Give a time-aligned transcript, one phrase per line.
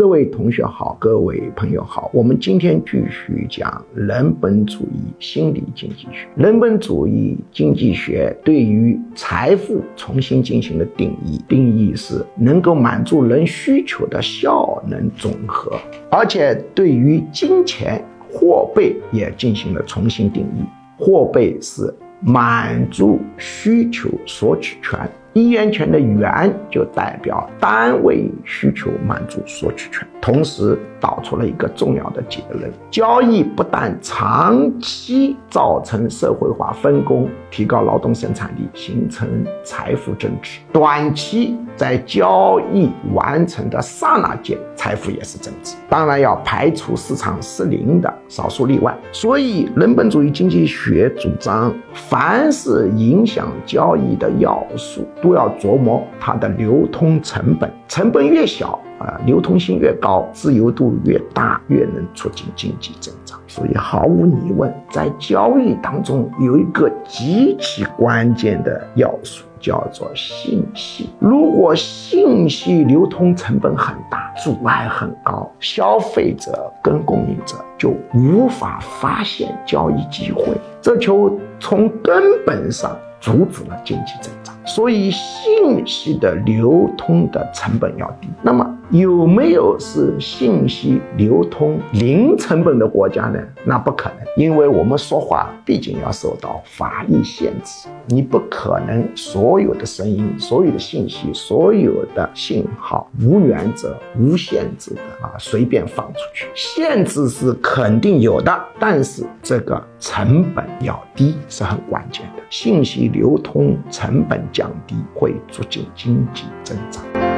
[0.00, 6.26] 各位同学好，各位朋友好，我们今天继续讲人本主义心理经济学。
[6.34, 15.78] 人本主义经济学对于财富重新进行了定义，定义是能够满足人需求的效能总和，
[16.10, 20.64] 而且对于金钱货币也进行了重新定义。
[20.96, 24.98] 货币是满足需求索取权。
[25.32, 39.28] 一元钱的元就代表单位需求满足索取权，同时导出了一个重要的结论：交易不但长期造成社会化分工，提高劳动生产力，形成
[39.62, 45.76] 财富增值，短期在交易完成的刹那间，财富也是增值。
[45.88, 48.92] 当然要排除市场失灵的少数例外。
[49.12, 55.06] 所以，人本主义经济学主张，凡是影响交易的要素。
[55.22, 63.38] 都要琢磨它的流通成本，成本越小啊，流通性越高，自由度越大，越能促进经济增长。
[63.46, 71.10] 所以毫无疑问，在交易当中有一个极其关键的要素，叫做信息。
[71.18, 80.44] 如果信息流通成本很大，阻碍很高，消费者跟供应者就无法发现交易机会，
[80.80, 84.54] 这就从根本上阻止了经济增长。
[84.66, 88.28] 所以信息的流通的成本要低。
[88.42, 93.40] 那么有没有是信息流通零成本的国家呢？
[93.64, 106.48] 那不可能，因为我们说话毕竟要受到法律限制，你不可能所有的声音、所有的信息、所有的信号无原则、无限制的啊随便放出去。
[106.54, 112.42] 限制是肯定有的，但是这个成本要低是很关键的。
[112.50, 114.40] 信息流通成本。
[114.52, 117.29] 降低会促进经济增长。